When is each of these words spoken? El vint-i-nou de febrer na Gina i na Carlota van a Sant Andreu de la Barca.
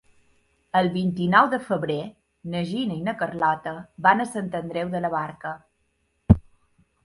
El 0.79 0.87
vint-i-nou 0.95 1.49
de 1.51 1.59
febrer 1.65 1.97
na 2.55 2.63
Gina 2.71 2.97
i 3.01 3.05
na 3.09 3.15
Carlota 3.21 3.77
van 4.09 4.27
a 4.27 4.29
Sant 4.33 4.53
Andreu 4.65 4.93
de 4.99 5.07
la 5.07 5.15
Barca. 5.19 5.57